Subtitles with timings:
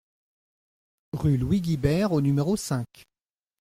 [1.13, 3.03] Rue Louis Guibert au numéro cinq